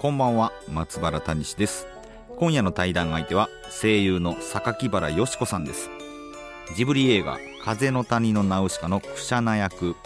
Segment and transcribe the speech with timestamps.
[0.00, 1.88] こんばんは松原谷志です。
[2.36, 5.90] 今夜の対談相手は声優の榊原よし子さんです。
[6.76, 9.96] ジブリ映画「風の谷のナウシカ」のクシャナ役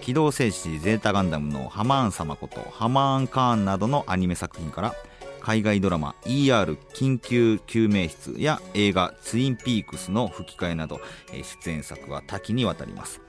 [0.00, 4.94] 機動戦士ゼータガンダムのハマーン様ことハマーン・カーンなどのアニメ作品から
[5.40, 11.00] 海外ドラマ ER 緊急救命室や映画ツインピークスの吹き替えなど
[11.32, 13.20] 出演作は多岐にわたります。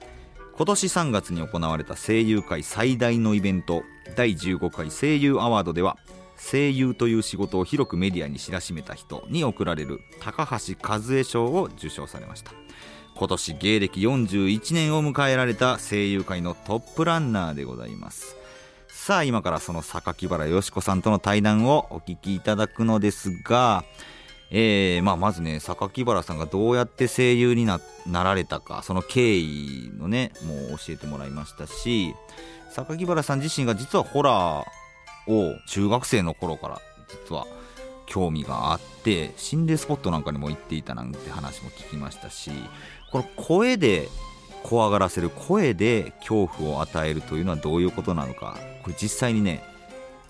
[0.56, 3.82] 今年3月に行われた声優界最大のイベント
[4.16, 5.98] 第15回声優アワードでは
[6.38, 12.52] 声優という仕事を広くメディアに知らしめた人に贈られる高橋和恵賞を受賞されました。
[13.16, 18.36] 今年芸歴41年を迎えられた声優界のトップランナーでございます。
[18.88, 23.84] さあ今からその榊原よし子さんとの対談をお聞きいただくのですが
[24.56, 32.14] えーまあ、まずね榊原さんがどうやって声優になられたかその経緯のねもう教えてもらいましたし
[32.70, 36.82] 榊原さん自身が実はホラーを中学生の頃から
[37.28, 37.48] 実は
[38.06, 42.52] 興味があって心霊スポットなんかにも行っていたなんて話も聞きましたし
[43.12, 44.08] この声で
[44.62, 49.64] 怖がらせる声で恐怖を与えるというのはどういうことなのかこれ実際にね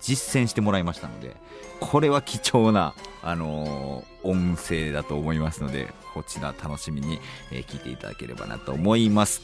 [0.04, 1.34] 実践してもらいましたので
[1.80, 7.18] これは貴重な、あのー、音声だと思いますのでこちら楽しみに、
[7.50, 9.42] えー、聞いていただければなと思います。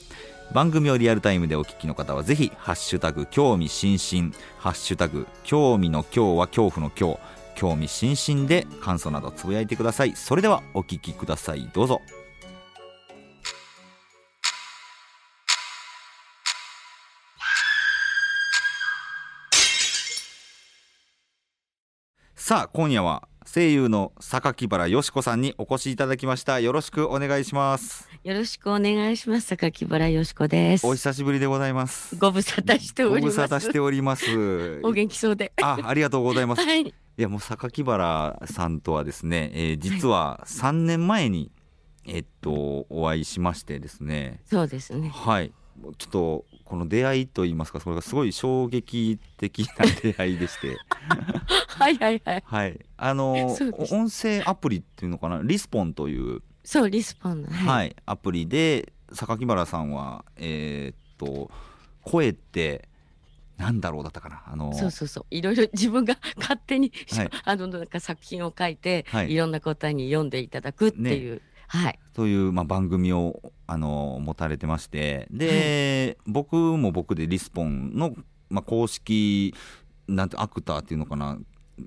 [0.52, 4.34] 番組をリアルタイムでお聞きの方はぜひハッシュタグ興味津々。
[4.58, 7.18] ハッシュタグ興味の今日は恐怖の今日
[7.54, 10.16] 興味津々で感想などつぶやいてください。
[10.16, 11.68] それではお聞きください。
[11.72, 12.00] どうぞ。
[22.50, 26.58] さあ今夜は声優の榊原よし子さんにお越しいただきました。
[26.58, 28.08] よろしくお願いします。
[28.24, 29.46] よろしくお願いします。
[29.54, 30.84] 榊原よし子です。
[30.84, 32.16] お久しぶりでございます。
[32.16, 33.36] ご無沙汰しております。
[33.36, 34.80] ご無沙汰しております。
[34.82, 35.52] お元気そうで。
[35.62, 41.52] あありがとうございます、はい、いやもう榊原さんとはですね、えー、実は3年前に、
[42.04, 44.40] えっとお会いしましてですね。
[44.44, 45.08] そうですね。
[45.10, 45.52] はい
[45.98, 50.76] ちょっとこの出会いといいますかそれがすごい衝撃的な出会いでして。
[51.66, 52.42] はいはいはい。
[52.44, 52.80] はい。
[52.96, 53.56] あの
[53.90, 55.40] 音声アプリっていうのかな？
[55.42, 56.42] リスポンという。
[56.62, 61.50] そうリスポン、はい、はい、アプリで榊原さんはえー、っと
[62.02, 62.86] 声って
[63.56, 64.42] なんだろうだったかな？
[64.46, 65.26] あのそうそうそう。
[65.30, 71.40] いろいろ自分が勝手に、はい、あのなんか作品を書いて、はい、いろんな方に読んでいただくっていう、ね、
[71.72, 75.28] はい、という、まあ、番組をあの持たれてまして。
[75.30, 78.12] で、はい、僕も僕でリスポンの、
[78.48, 79.54] まあ、公式
[80.08, 81.38] なんてアクターっていうのかな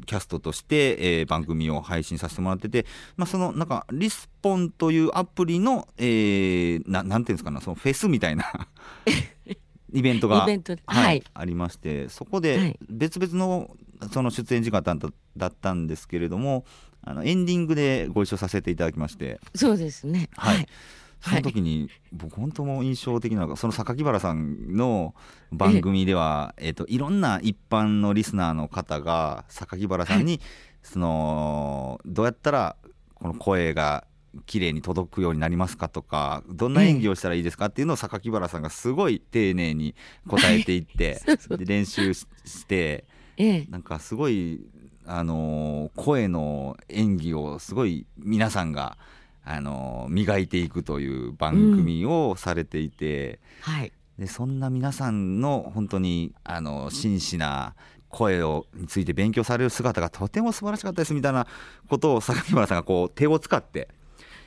[0.05, 2.85] キャストとして、えー、番組を配信させてもらってて、
[3.17, 8.45] まあ、そのなんかリスポンというアプリの、えー、ななんていうんですかなそのフェスみたいな
[9.91, 10.47] イベントが
[10.85, 13.75] はい、ありましてそこで別々の
[14.11, 14.81] その出演時間
[15.38, 16.65] だったんですけれども
[17.03, 19.40] あのエンディングでご一緒させていただきまして。
[19.56, 20.30] そうですね。
[20.36, 20.68] はい、
[21.22, 25.13] その時に、僕本当も印象的なのがその榊原さんの
[25.52, 30.42] 番組では、えー、といろんな一般のリスナーの方が榊原さんに、
[30.81, 32.75] そのどうやったら
[33.16, 34.06] この声が
[34.46, 39.96] 綺麗に届くようになりますかとかどんな演技をしたらいいですかっていうのを榊原さんがすごい丁寧に
[40.28, 41.22] 答えていって
[41.58, 42.28] で練習し
[42.66, 43.06] て、
[43.69, 44.66] なんかすごい
[45.06, 48.97] あの声の演技をすごい皆さんが、
[49.46, 57.75] あの磨いていくという番組をされていて、うん、はい、でそんな皆さんの本当にあの真摯な
[58.09, 61.48] 声をについて勉強される姿がとても素晴らしかったですみたいな
[61.89, 63.89] ことを榊原さんがこう手を使って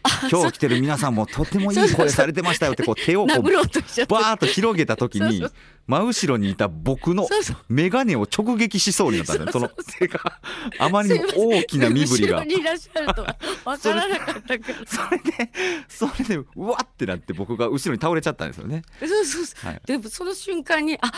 [0.30, 5.44] 今日来てる皆さんもとてもいい声されてましたよってこう手をこうバーッと広げた時に
[5.86, 7.28] 真後ろにいた僕の
[7.68, 9.52] 眼鏡を直撃しそうになったんだよ。
[9.52, 10.40] その手が
[10.78, 12.38] あまりにも大きな身振りが。
[12.40, 14.00] それ
[15.18, 15.50] で
[15.88, 18.82] それでうわってなって僕が後ろに倒れちゃったんですよね。
[19.00, 21.12] そうそうそう、はい、でもその瞬間にあ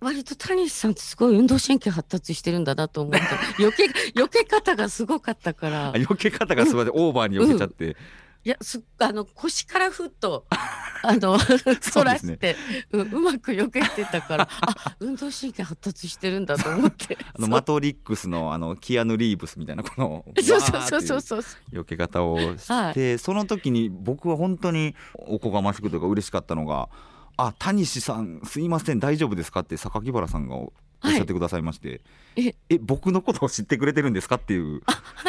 [0.00, 3.20] 割と谷さんってすごい運動神経発達してるんだなと思って
[3.58, 3.84] 余計
[4.14, 5.92] 避け方がすごかったから。
[5.94, 7.96] 避け方がすごい、うん、オーバーに避けちゃって。
[8.44, 10.46] いやすあの腰からふっと
[11.04, 12.56] あの反らして、
[12.92, 17.18] ううまく避けてたから あ運動神経発達してるんだと思って。
[17.34, 21.42] あのマトリックスのあのキアヌ・リーブスみたいなこのそうそうそうそう。
[21.72, 26.88] 避け方をして、はい、その時に僕は本当におこがましくというか嬉しかったのが
[27.36, 30.72] 「あ谷西さんすいません大丈夫ですか?」って榊原さんがお
[31.08, 32.00] っしゃってくださいまして、
[32.36, 34.82] はい、え僕のことを知ってくれてるんですかっていう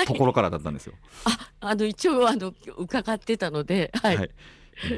[0.06, 0.94] ところからだったんですよ。
[1.26, 4.32] ああの一応あの伺ってたので、はい、はい、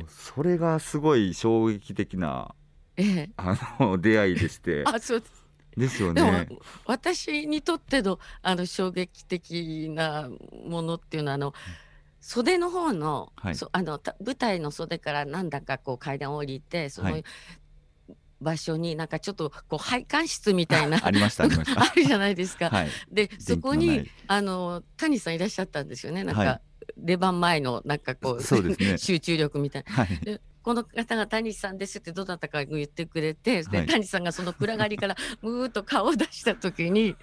[0.07, 2.53] それがすごい衝撃的な、
[2.97, 4.83] ええ、あの出会いでして。
[4.85, 5.45] あそうです
[5.77, 6.47] ですよね。
[6.85, 10.29] 私にとってのあの衝撃的な
[10.65, 11.53] ものっていうのはあの。
[12.27, 17.21] 袖の方の,、はい、あの舞台の袖からなんだかこう階段を降りてその
[18.45, 21.81] 場所になんかちょっとこう配管室みたいなありましたありました。
[21.81, 22.69] あるじゃないですか。
[22.69, 26.23] はい、でそこにあの谷さんいらっしゃったんですよね。
[26.23, 26.61] なんか、はい、
[26.97, 29.93] 出番前のなんかこうそうです、ね、 集中力みたいな。
[29.93, 37.15] はい、でこの方が谷さんですってどなたか言ってくれて、で谷さんがその暗がりから むーっと顔を出した時に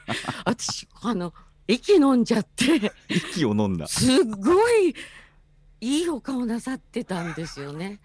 [0.45, 1.33] 私あの
[1.67, 3.87] 息飲んじゃって 息を飲んだ。
[3.87, 4.95] すごい
[5.81, 7.99] いいお顔なさってたんですよね。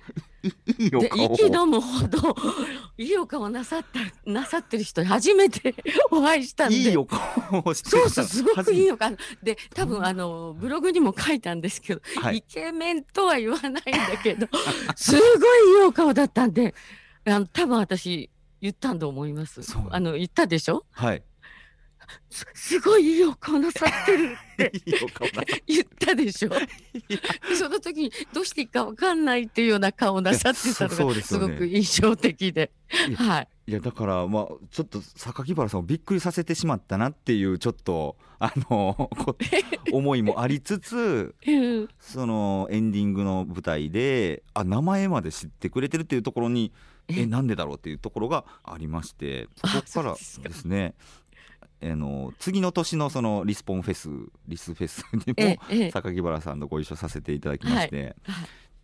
[0.79, 2.35] いいお顔息飲むほど
[2.97, 3.83] いいお顔なさっ
[4.23, 5.75] たなさってる人に初めて
[6.11, 6.75] お会いしたんで。
[6.77, 7.19] いいお顔
[7.65, 9.15] をしてそうそうすごくいいお顔。
[9.43, 13.81] で多分あのブログにも書いたんですけど、はい、イケメンとは言わないんだ
[14.21, 14.47] けど
[14.95, 16.73] すごいいいお顔だったんで
[17.25, 18.29] あの多分私
[18.61, 19.61] 言ったんと思います。
[19.91, 20.85] あの言ったでしょ？
[20.91, 21.23] はい
[22.29, 24.71] すごいいいお顔なさってるって
[25.67, 26.51] 言ったでしょ？
[27.55, 32.71] その時にどうしていいか分かんないっていうような顔なさってたのがすごく印象的で。
[33.15, 39.09] はい、いやだからまあちょっと榊原さんをびっくりさせてしまったなっていうちょっとあの
[39.91, 41.35] 思いもありつつ
[41.99, 46.71] そのエンディングの舞台であ名前まで知ってくれてるっていうところに
[47.09, 50.93] えなんでだろうっていうところがありましてそこからですね
[51.81, 54.09] あの次の年のそのリスポンフェス
[54.47, 58.15] リスフェスにも榊原さんとご一緒させていただきまして、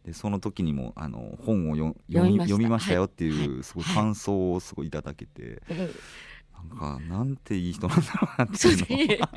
[0.06, 1.96] でその時にもあの本を読
[2.30, 5.62] み読みましたよっていう、すごい感想をすごいいただけて。
[6.70, 9.28] なんかなんていい人なんだろうなっていうの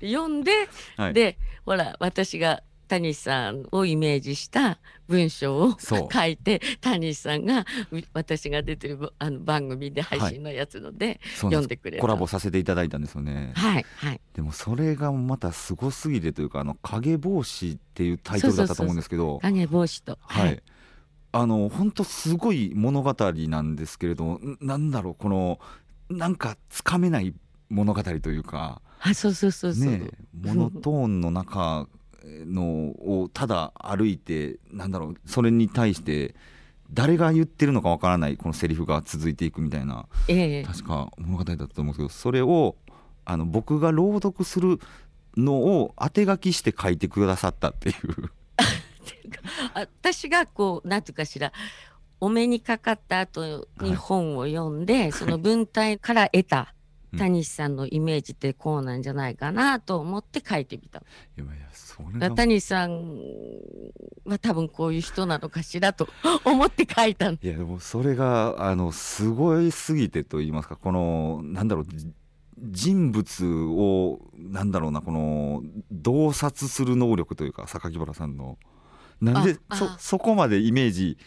[0.00, 0.52] 読んで、
[0.96, 7.64] はい、でほら私が谷さんをイメージした文章を書いて谷さんが
[8.14, 13.52] 私が出てるあの番組で配信のやつので、はい、読んでくれコラボさせていただいたんですよね。
[13.54, 20.18] はいはい、でもそれがまたすごすぎてというか「あの影帽子」っていうタイトルだったと思うんですけど影帽子と。
[20.22, 20.62] はい、はい、
[21.32, 25.60] あの本当すごい物語なんですけれどなんだろうこの
[26.10, 27.34] なんかつかめない
[27.68, 28.80] 物語というか。
[29.00, 31.86] あそうそうそうそう、ね、モノトーンの中
[32.24, 32.90] の
[33.22, 36.34] をただ歩いてなんだろうそれに対して
[36.90, 42.76] 誰が言ってるのかわからないこのセリフが続いていくみたいな、え確か物語だったと思うんですけどそれを
[43.26, 44.80] あの僕が朗読する
[45.36, 48.30] のを当て書きして書いてくださったっていう。
[49.74, 51.52] 私がこうなんていうかしら
[52.20, 56.74] お目にかかった後に本を読んで、はい、その文体から得た
[57.16, 60.98] 谷さんのイメージってこうなんじゃないかなと思って書いてみた。
[60.98, 61.02] い
[61.36, 61.44] や
[62.00, 63.18] いやそれ谷さん
[64.26, 66.08] は多分こういう人なのかしらと
[66.44, 71.86] 思って書いたいやでもそれがあのすごいすぎてと言いますかこのなんだろう
[72.60, 78.58] 人物をなんだろうなこの洞察する能力というか榊原さんの。
[79.20, 81.18] なんでそそこまでイメージ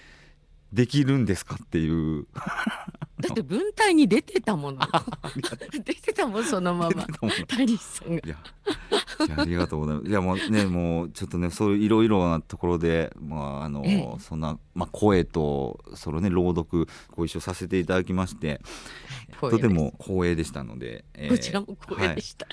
[0.72, 2.27] できるんですかっていう。
[3.19, 4.79] だって文体に出てたもの。
[5.84, 7.05] 出てたもんそのまま。
[7.48, 8.22] 谷さんが。
[8.25, 8.38] いや
[9.38, 10.10] ありがとうございます。
[10.10, 18.62] いやもうねもうちょっとねそういういろいろなところでまああの、ええ、そんな、まあ、声とそのね朗読ご一緒させていただきまして
[19.40, 22.48] とても光栄でしたので、えー、こちらも光栄でした、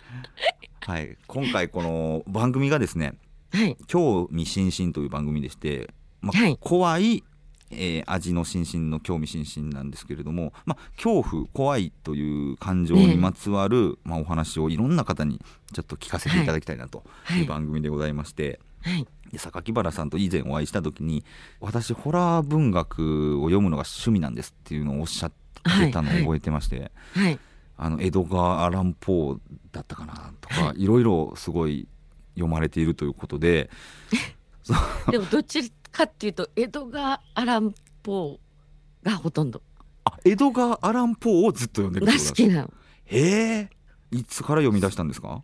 [0.80, 3.14] はい、はい、今回この番組がですね
[3.52, 7.24] 「はい、興味津々」という番組でして、まあ、はい、怖い
[7.70, 15.40] えー、味の心身の興味津々なんですけれども、まあ、恐怖怖いという感情にまつわる、まあ、お話をいろんな方に
[15.72, 16.48] ちょっと聞かせてい。
[16.48, 17.04] ただきたいなと
[17.36, 21.24] いう番組でございまして、はい、で榊原さんと以前お会いした時に
[21.60, 27.38] 私ホラー文学を読むのが趣味なんですっていうのをおっしゃってたのを覚えてまして、はい、
[27.76, 29.38] あの江戸川アラン・ポー
[29.72, 30.86] だったかなとか、い。
[30.86, 31.86] ろいろすごい
[32.34, 33.70] 読まれているということで。
[35.10, 39.62] でもどっちかっていうと江戸川アランポーがほとんど。
[40.04, 42.72] あ江戸川アランポーをずっと読んでるが好きなの。
[43.06, 43.70] へえ。
[44.10, 45.42] いつから読み出したんですか？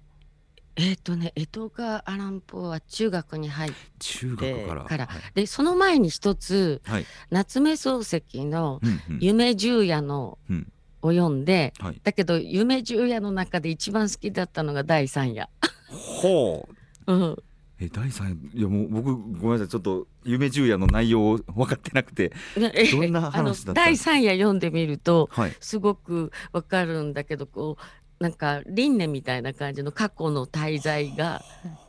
[0.76, 4.84] えっ、とね江戸川アランポーは中学に入っ中て学から。
[4.84, 5.06] から。
[5.06, 7.06] はいでその前に一つはい。
[7.30, 10.72] 夏目漱石のうんうん「夢十夜の」うん。
[11.02, 12.00] を読んではい。
[12.02, 15.50] だけど夢十夜の中で一番好きだったのが第三夜。
[15.90, 16.66] ほ
[17.06, 17.12] う。
[17.12, 17.36] うん、
[17.80, 22.32] え第三いやもう僕ごめんなさいちょっと夢十夜の内容 分かってなくて
[22.92, 25.56] どんな話だった第三夜読んでみるとはい。
[25.60, 31.42] すごくわかるんだけどこうなんか輪廻みたいな感じの過去の滞在が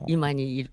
[0.07, 0.69] 今に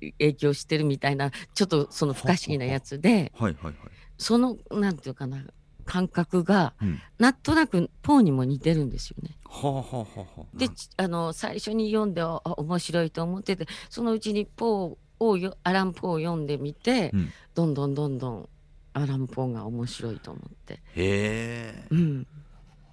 [0.00, 3.74] 影響してるみたいなちょっとその不可思議なやつではいはいはい。
[4.16, 5.44] そのなんていうかな
[5.82, 7.00] 感覚がうん。
[7.18, 9.36] なんとなくポーにも似てるんですよね。
[9.44, 17.32] はあはあはあはあでちあの最初に読んで面白いと思っててそのうちにポーをよアラン・ポーを読んでみて、うん。
[17.54, 18.48] どんどんどんどん
[18.94, 20.74] アラン・ポーが面白いと思って。
[20.74, 21.86] へえ。
[21.90, 22.26] うん。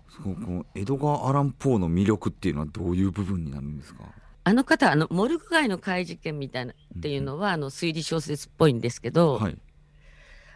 [0.09, 4.03] そうこの江戸川アラン・ポーの魅力っていうのはどういう部分になるんですか？
[4.43, 9.57] あの方あのモルグ街の怪事件みたいなっていうのは、あの推理小説っぽいんですけど、はい。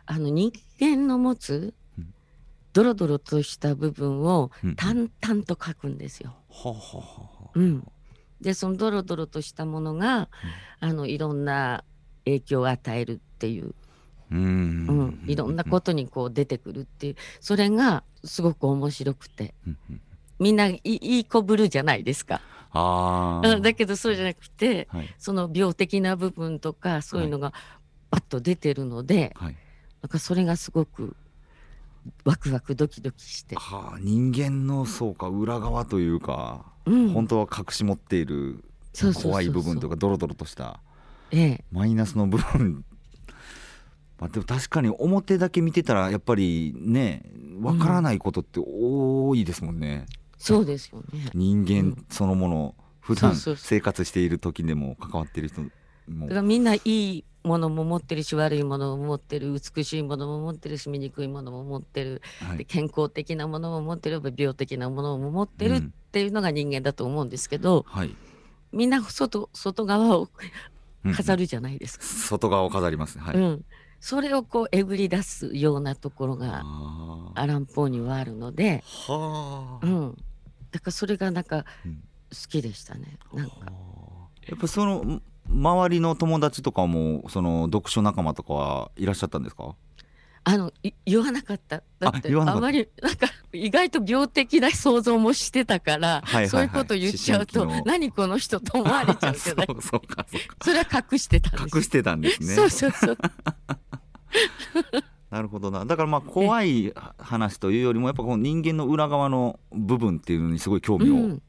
[0.06, 1.74] あの人間の持つうん
[2.74, 4.76] ドロドロとした部分をうんうん。
[4.76, 6.36] 淡々と書くんですよ。
[6.50, 7.88] はあはあはあはあうん、
[8.42, 10.30] でそのドロドロとしたものが、
[10.80, 11.84] あのいろんな
[12.26, 13.76] 影響を与えるっていう、
[14.32, 14.88] うん。
[14.88, 15.24] ん。
[15.28, 17.16] いろんなことにこう出てくるっていう。
[17.40, 19.54] それがすごく面白くて。
[19.68, 20.02] うんうん
[20.40, 22.42] みんないい子ぶるじゃないですか。
[22.72, 25.16] あだけどそうじゃなくてはい。
[25.18, 27.54] その病的な部分とかそういうのが
[28.10, 29.56] バッと出てるので、はい。
[30.02, 31.16] なんかそれがすごく
[32.26, 37.10] ワクワクドキドキして、はあ人間のそうか裏側というか、うん。
[37.10, 39.32] 本当は隠し持っているそうそうそうそう。
[39.32, 40.80] 怖い部分というかドロドロとした
[41.32, 42.86] ええ、マイナスの部分。
[44.20, 47.24] まあでも確かに表だけ見てたらやっぱりね
[47.62, 50.06] わからないことって多いですもんね、
[50.38, 51.30] そうですよね。
[51.34, 53.66] 人間そのもの普段そうそうそう。
[53.66, 55.70] 生活している時でも関わっている人も
[56.08, 62.58] だからみんないいものも持ってるし悪いものも持ってる美しいものも持ってるし醜いものも持ってる、はい。
[62.60, 68.16] で健康的なものも持ってる病的なものも持ってるっうんていうのが人間だと思うんですけど、はい。
[68.72, 70.30] みんな外外側を
[71.04, 72.06] うん飾るじゃないですか。
[72.06, 73.24] 外側を飾りますね。
[73.24, 73.66] はい、うん、
[74.00, 76.64] それをこうえぐり出すようなところが
[77.36, 80.18] アランポーにはあるので、はあ、うん、
[80.72, 82.04] だからそれがなんかうん。
[82.34, 83.20] 好きでしたね。
[83.32, 83.56] なんか。
[84.48, 89.76] やっぱその周りの友達とかもその読書仲間とかはいらっしゃったんですか？
[90.46, 91.84] あのい言わなかった。
[92.00, 96.50] だってあまりなんか意外と病的な想像もしてたから、はいはいはい。
[96.50, 100.26] そういうこと言っちゃうと何この人と思われちゃうじゃないそうかそうか。
[100.62, 102.56] それは隠してたんです隠してたんですね。
[102.56, 103.18] そうそうそう。
[105.32, 105.86] なるほどな。
[105.86, 111.42] だからまあ怖い話というよりもやっぱこの人間の裏側の部分っていうのにすごい興味をうん、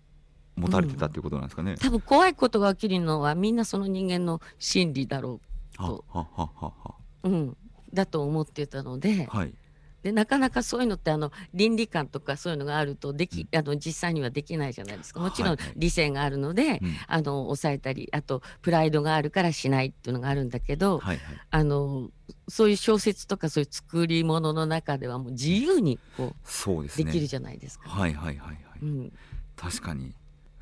[0.56, 5.40] 持たれてたっていうことなんですかね、多分怖いことが起きるのはみんなその人間の心理だろ
[5.76, 6.94] ははははは。
[7.24, 7.56] う、うん、
[7.92, 9.26] だと思ってたので。
[9.26, 9.52] はい。
[10.04, 15.20] でなかなかそういうのってあの倫理観とかそういうのがあるとでき、あの実際にはできないじゃないですか。
[15.20, 16.94] もちろん理性があるので、うん。
[17.06, 21.36] あの抑えたりあとプライドがあるからしないっていうのがあるんだけど、はいはい。
[21.50, 22.10] あの
[22.48, 27.04] そういう小説とかそういう作り物の中ではもう自由にこそうですね。
[27.04, 27.88] うできるじゃないですか。
[27.88, 29.12] はいはいはいはい、うん、
[29.56, 30.12] 確かに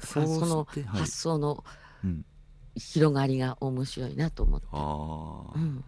[0.07, 1.65] その発想の
[2.05, 2.25] うん、
[2.77, 4.67] 広がりが面白いなと思って。
[4.73, 5.85] ああ、うん。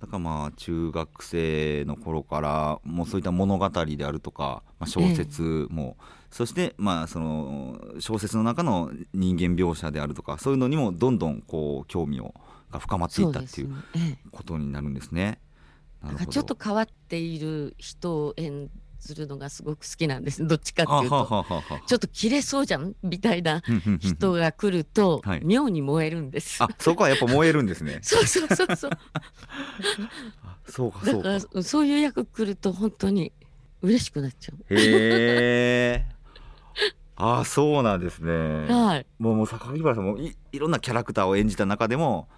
[0.00, 5.96] だからまあ中学生の頃からもうそういった物語であるとか、まあ、小説も、
[6.30, 12.34] そしてまあその小説の中の人間描写であるとかそういうのにもどんどんこう興味を
[12.70, 13.74] が深まっていったっていう
[14.30, 15.40] ことになるんですね。
[16.02, 16.18] なるほど。
[16.18, 21.46] なんかちょっと変わっている人を演ずるのがすごく好きなんですどっちかっていうと。
[21.86, 22.94] ちょっと切れそうじゃん？
[23.02, 23.62] みたいな
[24.00, 26.62] 人が来るとはい妙に燃えるんです。
[26.62, 27.98] あそこはやっぱ燃えるんですね。
[28.04, 28.90] そうそうそうそう。
[30.66, 31.28] そうかそうか。
[31.30, 33.32] だからそういう役来ると本当に
[33.82, 36.06] 嬉しくなっちゃへえ。
[37.16, 38.32] あそうなんですね。
[38.32, 38.72] う。
[38.72, 39.06] はい。
[39.18, 42.28] もうもう榊原さんもいいろんなキャラクターを演じた中でも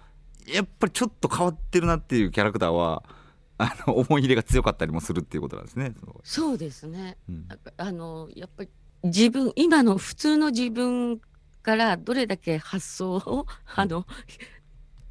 [0.47, 3.03] やっぱりちょっと変わってるなっていうキャラクターは
[3.57, 5.93] あの思い入れが強かったりもするっていうことなんですね。
[6.23, 7.17] そうですね。
[7.29, 8.69] うんあのやっぱり
[9.03, 11.19] 自分今の普通の自分
[11.61, 13.45] からどれだけ発想を
[13.75, 14.05] あの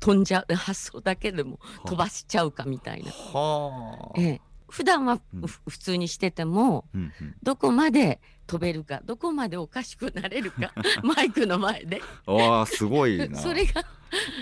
[0.00, 3.10] 飛んじゃう発想だけでも飛ばしちゃうかみたいな。
[3.10, 4.20] はあ。
[4.20, 10.72] ええ、普段はうんふ普通にしててもうんうんどこまで飛べるかどこまでおかしくなれるか
[11.04, 13.38] マイクの前でわあすごいな。
[13.38, 13.82] それが、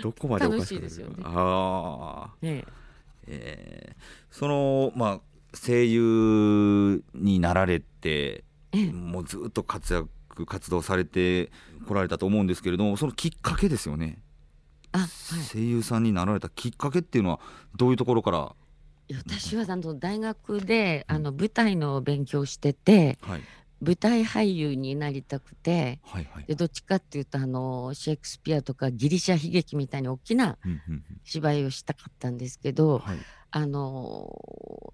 [0.03, 2.35] どこまでおかしくなる楽しいですよねああ。
[2.43, 2.65] え
[3.31, 5.21] えーそのまあ
[5.53, 8.45] 声優になられて
[8.93, 11.51] もうずっと活躍く活動されて
[11.87, 14.19] こられたと思うんですけれどもそのきっかけですよね、
[14.93, 15.09] あ、はい。
[15.53, 17.41] 声優さんになられたきっかけっていうのは
[17.77, 18.55] どういうところから、
[19.13, 23.41] 私はあの大学であの舞台の勉強しててはい、
[23.81, 31.05] 舞台俳優になりたくてはいはいでどっちかっていうとあのシェイクスピアとかギリシャ悲劇みたいに大きなうんうんうん。
[31.25, 33.19] 芝居をしたかったんですけどはい、
[33.53, 34.93] あの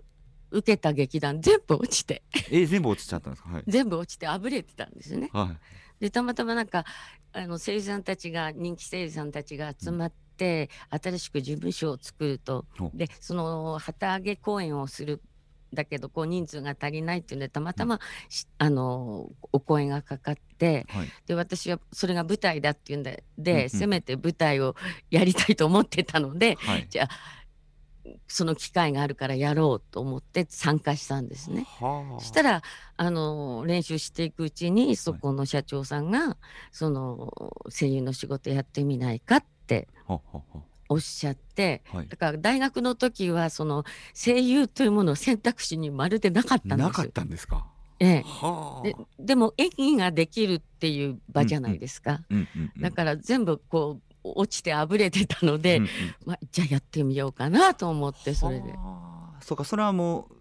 [0.51, 2.23] 受けた劇団全部落ちて。
[2.33, 3.49] えー全部落ちちゃったんですか？
[3.51, 5.29] はい、全部落ちてあぶれてたんですね。
[5.33, 5.57] は
[6.01, 6.05] い。
[6.05, 6.85] でたまたまなんか
[7.33, 12.65] あの声優さんたちが人気声優さんたちが集まって、新しく事務所を作ると。
[12.95, 15.21] でその旗揚げ公演をする
[15.77, 21.09] だけどこう人数が足りないっていうんでたまたま、しあのお声がかかってはい。
[21.27, 23.71] で私はそれが舞台だっていうんでで、うんうん。
[23.71, 24.75] せめて舞台を
[25.11, 26.87] やりたいと思ってたのではい。
[26.91, 27.09] じゃあ
[28.29, 31.67] その機会があるからやろうと思って参加したんですね。
[31.81, 32.23] はあ。
[32.23, 32.63] したら
[32.97, 36.37] あの練習していくうちにそこの社長さんが、
[36.73, 37.33] その
[37.69, 40.21] 声優の仕事やってみないかってはは
[40.53, 42.09] はおっしゃってはい。
[42.09, 47.67] だから大学の時はその声優というものを選択肢にまるでなかったんですなかったんですか？
[47.99, 48.23] ええ。
[48.25, 48.83] はあ。
[48.83, 52.83] ででも演技ができるっていう場じゃないですか、うんうんうん。
[52.83, 55.91] だから全部こう落ちてあぶれてたので、うんうん。
[56.25, 58.71] まあ、じゃあやってみようかなと思ってそれで。
[58.73, 58.77] は
[59.39, 59.43] あ。
[59.43, 60.36] そうかそれはもう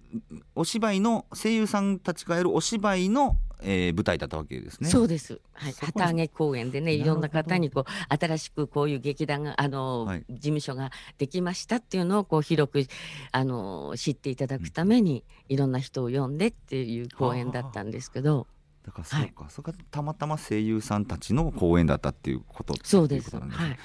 [0.56, 4.90] お芝居の声優さんたちがやるお芝居の、えー舞台だったわけですね。
[4.90, 5.40] そうです。
[5.54, 5.74] はい。
[5.74, 12.86] 旗揚げ公演でね、いろんな方にこう新しくこういう劇団があの、はい事務所ができましたっていうのをこう広く
[13.32, 18.48] あの知っていただくために、いろんな人を呼んでっていう公演だったんですけど、
[18.86, 23.30] だからそうか、それがたまたま声優さんたちの公演だったっていうことそうです。
[23.30, 23.80] っていうことなんはい。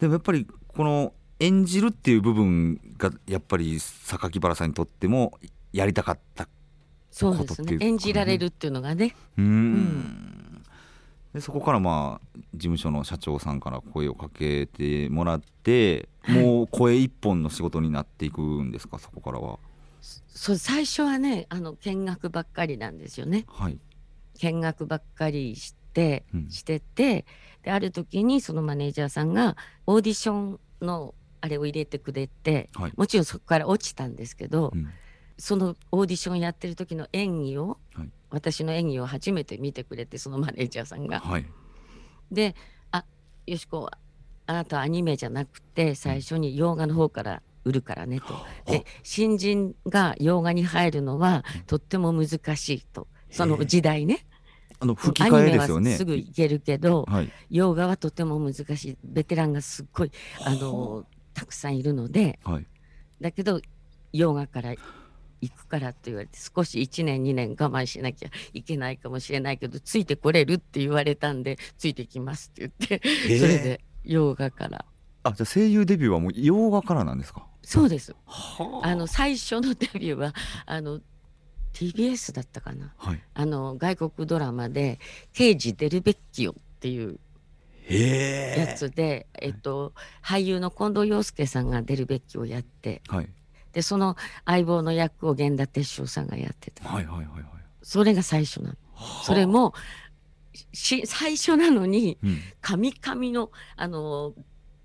[0.00, 5.38] でもやっぱりこの演じるっていう部分がやっぱり榊原さんにとっても
[5.72, 6.48] やりたかった
[7.10, 7.82] そうですねことっていう。
[7.82, 10.62] 演じられるっていうのがね、うーん。
[11.34, 16.42] でそこからまあ事務所の社長さんから声をかけてもらって、はい。
[16.42, 18.98] もう声一本の仕事になっていくんですか？
[18.98, 19.58] そこからは。
[20.28, 23.44] そう最初はね、あの見学ばっかりなんですよね。
[23.48, 23.78] はい、
[24.38, 26.50] 見学ばっかりして、うん。
[26.50, 27.26] してて
[27.62, 31.14] である時にそのマネージャーさんがオーディションの
[31.46, 32.92] あれを入れてくれてはい。
[32.96, 34.88] もちろんそこから落ちたんですけど、うん。
[35.38, 38.10] そのオーディションやってる時の演技を、はい。
[38.30, 41.20] 私の演技を初めて見てくれてそのマネージャーさんが。
[41.20, 41.46] はい。
[42.32, 42.56] で
[42.90, 43.04] 「あ
[43.46, 43.88] よしこ
[44.46, 48.34] あなたはアニメじゃなくて最初に洋画の方から売るからね」と。
[48.70, 53.06] で新人が洋画に入るのはとっても難しいと。
[53.30, 54.26] その時代ね。
[54.78, 55.80] あの吹き替えですよね。
[55.80, 57.32] アニメはすぐ行けるけどはい。
[57.50, 58.98] 洋画はとても難しい。
[59.04, 60.10] ベテランがすっごい
[60.44, 62.66] あのたくさんいるのではい
[63.20, 63.60] だけど
[64.12, 64.74] 洋画から
[65.40, 74.84] 行くからと言われて少し1年2年我慢しなきゃいけないかもしれないけどついてこれるって言われたんでついてきますって言ってへえそれで洋画から
[75.24, 77.46] あじゃあ声優デビューはもう洋画からなんですか？
[77.62, 80.32] そうですはあの最初のデビューは
[80.66, 81.00] あの
[81.74, 83.22] TBS だったかなはい。
[83.34, 84.98] あの外国ドラマで
[85.34, 87.18] 「刑事デルベッキオ」っていう。
[87.94, 89.92] やつで、えっと、
[90.24, 93.28] 俳優の近藤洋介さんがデルベッキをやってはい。
[93.72, 97.42] でその相棒の役を源田鉄章さんがやってた、はいはいはいはい。
[97.82, 98.76] それが最初なの。
[99.22, 99.74] それも
[100.72, 102.38] し最初なのにうん。
[102.60, 104.32] 神々のあの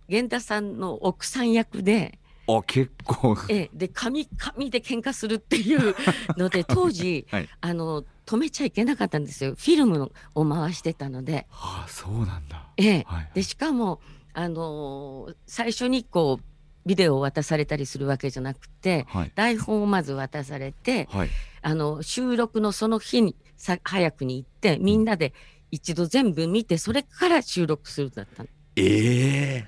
[0.09, 3.37] 源田さんの奥さん役であ結構。
[3.49, 5.95] ええで神々で喧嘩するっていう
[6.37, 7.49] ので当時、 はい。
[7.61, 11.47] あの止めちゃいけなかったんですよフィルムを回してたので。
[11.49, 12.65] はあそうなんだ。
[12.77, 13.31] ええはい。
[13.33, 13.99] でしかも、
[14.33, 16.43] あのー最初にこう
[16.85, 21.29] ビデオを渡されたりするわけじゃなくてはい台本をまず渡されてはい。
[21.61, 25.33] あの収録のその日にさ早くに行ってみんなで
[25.69, 28.49] 一度全部見てそれから収録するんだったの。
[28.77, 29.65] え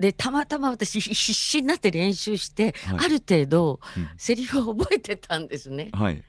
[0.00, 5.90] でたまたま私必死になって練習して、はいある程度うんセリフを覚えてたんですね。
[5.92, 6.24] はい。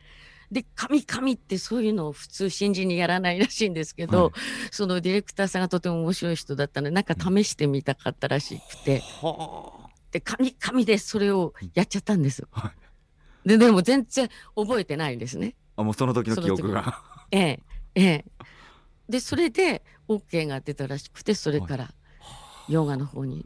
[0.53, 4.33] で「神々」ってそういうのを普通新人にやらないらしいんですけど、はい
[4.71, 9.01] そのディレクターさんがとても面白い人だったのでなんか試してみたかったらしくて。
[9.21, 12.47] はで神々でそれをやっちゃったんですよ。
[12.51, 12.71] は
[13.45, 15.55] ででも全然覚えてないんですね。
[15.75, 15.81] あ。
[15.81, 17.01] あもうその時の記憶が。
[17.31, 17.59] ええ
[17.95, 18.25] ええ。
[19.09, 21.93] でそれで OK が出たらしくてそれから
[22.69, 23.45] ヨガの方に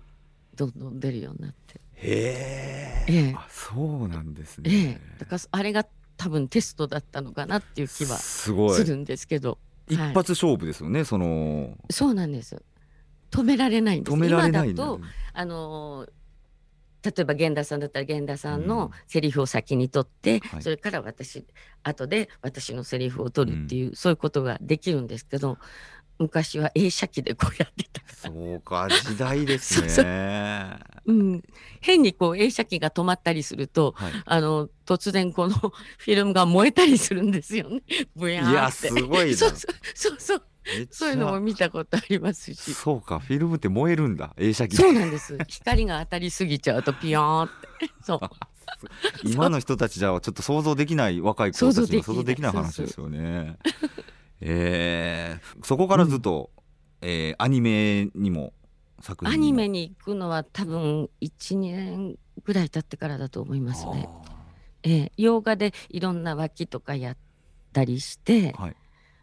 [0.56, 1.80] どんどん出るようになって。
[1.96, 3.06] へえ。
[3.08, 5.20] ええあそうなんですえねえ。。
[5.20, 5.86] だからあれが
[6.18, 8.84] 多分テストだったのかなっていう気はすごいす。
[8.84, 9.58] るんですけど。
[9.90, 11.06] 一はい発勝負ですよね。
[11.06, 12.62] そのそうなんです。
[13.32, 14.16] 止められないんです。
[14.16, 15.00] 止められないと
[15.34, 16.10] あのー
[17.04, 21.46] 例えば源田さんだったら源田さんうんのセリフを先に取って、はいそれから私
[21.84, 25.58] 後で私のセリフを取るっていう、そういうことができるんですけど
[26.20, 31.44] 昔は映写機でこうやってたそうか時代ですねそうはうん、
[31.80, 37.82] 変にこう映写機が止まったりするといあの突然このフィルムが燃えたりするんですよね。
[38.16, 39.50] ブヤーっていやすごいなそう
[39.96, 40.44] そうそう
[40.92, 42.74] そういうのも見たことありますし。
[42.74, 45.38] そうかフィルムって燃えるんだ映写機そうなんです。
[45.48, 47.54] 光が当たりすぎちゃうとピヨーンって。
[48.04, 48.20] そう。
[49.24, 53.58] 今の人たちじゃちょっと想像できない若い子たちには想像できない話ですよね。
[54.42, 56.52] えーそこからずっと、
[57.02, 58.54] えーアニメにも
[59.00, 64.10] 作品アニメに行くのは多分1、2年ぐらい経ってからだと思いますね。
[64.84, 67.18] ええ洋画でいろんな脇とかやっ
[67.74, 68.76] たりして、はい。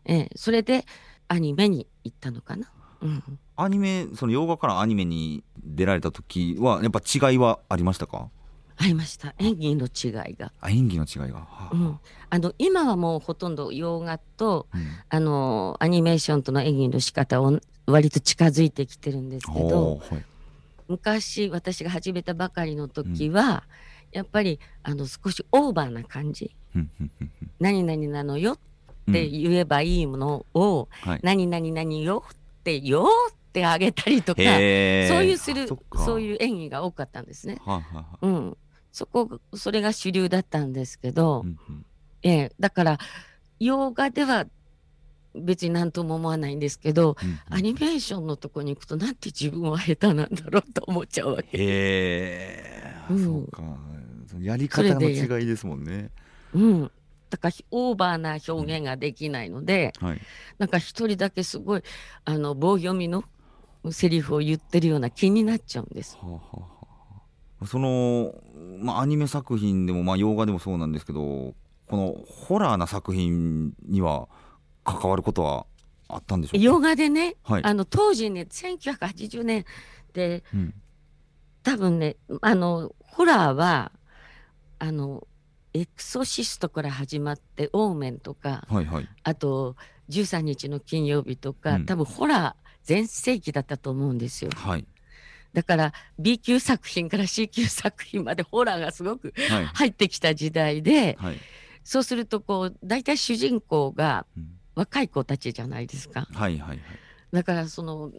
[0.06, 0.84] ええそれで
[1.28, 2.70] アニメに行ったのかな。
[3.00, 3.22] うん、
[3.56, 7.00] アニメその洋画からアニメに出られた時はやっぱ
[7.30, 8.30] 違いはありましたか？
[8.76, 9.34] ありました。
[9.38, 10.52] 演技の違いが。
[10.60, 11.70] あ演技の違いが、はあ。
[11.72, 11.98] うん、
[12.30, 14.86] あの今はもうほとんど洋画とうん。
[15.08, 20.24] あのアニメーションとの演技の仕方を割と近づいてきてるんですけどはい。
[20.88, 23.64] 昔私が始めたばかりの時は、
[24.12, 28.58] やっぱりあの少しオーバーな感じうんうんうん「何々なのよ」
[29.06, 34.48] うんって言えばいいものをはい「何々何よ」って「よ」ってあげたりとか、そう
[35.24, 37.60] いうするそういう演技が多かったんですね。
[37.64, 38.56] はいはうん、
[38.94, 41.86] そこそれが主流だったんですけど、うんうん。
[42.22, 42.98] ええ、だから
[43.58, 44.46] 洋画では
[45.34, 47.38] 別に何とも思わないんですけどうんうん。
[47.48, 51.58] アニメーションのとこに行くとなんて自分は下手なんだろうと思っちゃうわけ。
[51.58, 53.24] へえ、うん。
[53.24, 53.62] そうか。
[54.40, 56.10] やり方の違いですもんね。
[56.54, 56.90] うん、
[57.30, 60.20] だからオーバーな表現ができないので、はい。
[60.58, 61.82] なんか一人だけすごい
[62.24, 63.24] あの棒読みの
[63.90, 66.16] セリフを言ってるような気になっちゃうんです。
[66.22, 66.73] はあはあはあ
[67.66, 68.34] その、
[68.78, 74.28] まあ、アニメ作品でも、まあ、洋画でもそうなんですけどこのホラーな作品には
[74.84, 75.66] 関わることは
[76.08, 76.64] あったんでしょうか？
[76.64, 77.64] 洋画でね、はい。
[77.64, 79.64] あの当時ね1980年
[80.12, 80.74] でうん。
[81.62, 83.90] 多分ねあのホラーは
[84.78, 85.26] あの
[85.72, 89.08] エクソシストから始まってオーメンとかはいはい。
[89.22, 89.76] あと
[90.10, 91.86] 13日の金曜日とか、うん。
[91.86, 94.50] 多分ホラー全盛期だったと思うんですよ。
[94.54, 94.86] はい
[95.54, 99.64] だから B 級作品から C 級作品までホラーがすごくはい。
[99.66, 101.36] 入ってきた時代ではい、
[101.84, 104.48] そうするとこう大体主人公がうん。
[104.76, 106.26] 若い子たちじゃないですか。
[106.32, 106.80] はいはいはい。
[107.32, 108.10] だからその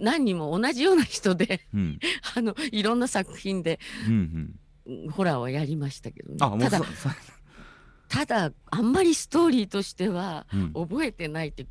[0.00, 2.00] 何人も同じような人でうん。
[2.36, 4.94] あのいろんな作品でうんうん。
[5.04, 6.38] うんホラーはやりましたけどね。
[6.38, 6.82] ただ
[8.08, 10.72] ただあんまりストーリーとしてはうん。
[10.72, 11.64] 覚えてないって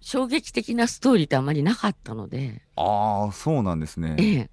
[0.00, 4.16] 衝撃的なストーリーってあんまりなかったので、ああそうなんですね。
[4.18, 4.50] ええ、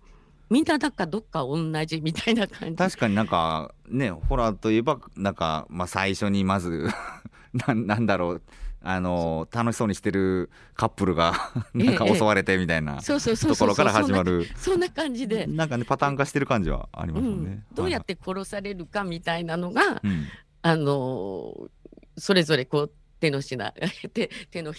[0.49, 2.75] みんななんかどっか同じみたいな感じ。
[2.75, 6.87] 確かになんかねホラーといえばなんか、まあ、最初にまず
[7.53, 8.41] ななんだろう。
[8.87, 11.33] あの楽しそうにしてるカップルが
[11.73, 12.15] なんかええ。
[12.15, 13.57] 襲われてみたいなそうそうそうそう。
[13.57, 14.45] ところから始まる。
[14.55, 17.63] そんな感じで、なんかねパターン化してる感じはありうんますよね。
[17.73, 20.25] どうやって殺されるかみたいなのが、うん。
[20.61, 21.69] あのー
[22.17, 22.91] それぞれこう
[23.25, 23.73] 手の品
[24.13, 24.73] 手手の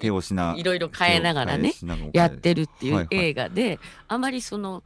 [0.00, 1.72] 手をしないろいろ変えながらね
[2.12, 3.24] やってるっていうはいはい。
[3.26, 4.82] 映画で、あまりその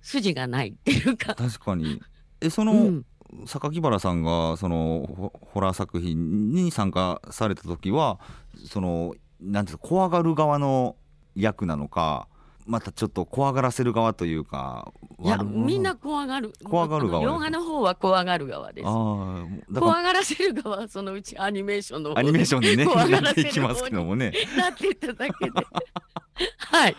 [0.00, 1.34] 筋がないっていうか。
[1.34, 2.00] 確かに。
[2.40, 3.06] えその、うん。
[3.44, 8.20] 榊原さんがそのホホラー作品に参加された時は
[8.66, 10.94] そのなんていうか怖がる側の
[11.34, 12.28] 役なのか
[12.66, 16.52] またちょっと怖がらせる側というかいやみんな怖がる。
[16.64, 18.84] 怖がる側洋画の方は怖がる側です。
[18.84, 24.32] 怖がらせる側はそのうちアニメーションのアニメーションでね 怖がなっていきらせる方にますけどもね。
[24.56, 25.52] なっていただけで。
[26.58, 26.96] はい。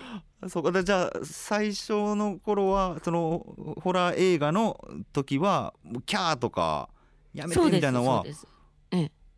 [0.48, 3.46] そこでじゃあ最初の頃はその
[3.82, 4.80] ホラー映画の
[5.12, 5.74] 時は
[6.06, 6.90] キャーとか
[7.34, 8.24] やめてみたいなのは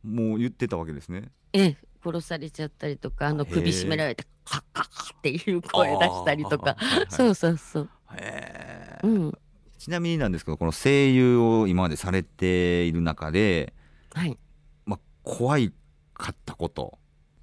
[0.03, 1.31] もう言ってたわけですね。
[1.53, 1.77] ええ。
[2.01, 6.75] 殺されちゃったりとかあの首絞められてカッカッっていう声出したりとか。
[6.77, 7.89] はいはいそうそうそう。
[8.13, 9.37] へえうん。
[9.77, 13.73] ちなみになんですけどこの声優を今までされている中で、
[14.13, 14.37] はい。
[14.85, 15.71] まあ、怖い
[16.13, 16.97] かったこと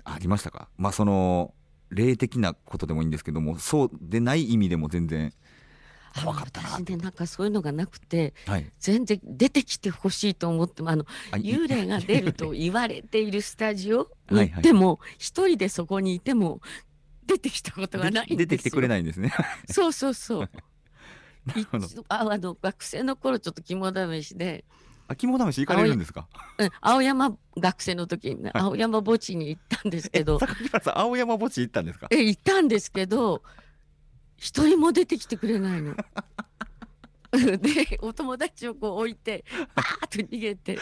[0.05, 0.69] ありましたか？
[0.77, 1.55] まあその
[1.91, 5.33] 霊的なことでもいいんですけどもそうでない意味でも全然
[6.21, 8.71] 怖かったな私ねなんかそういうのがなくてはい。
[8.81, 16.61] 全然出てきてほしいと思ってもあの幽霊が出ると言われているスタジオに行っても一人でそこにいても
[17.27, 18.37] 出てきたことがないんですよ。
[18.39, 19.33] で出てきてくれないんですね。
[19.71, 20.51] そうそうそう。
[22.09, 24.65] ああの学生の頃ちょっと肝試しで、
[25.09, 26.27] あ肝試し行かれるんですか？
[26.59, 30.39] うん、青山学生の時にね、青山墓地に行ったんですけど。
[30.43, 32.09] え榊原さん青山墓地行ったんですか？
[32.11, 33.43] え行ったんですけど
[34.37, 35.95] 一人も出てきてくれないの。
[37.59, 40.79] でお友達をこう置いてバーッと逃げて